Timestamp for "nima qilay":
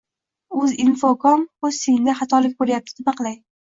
3.01-3.43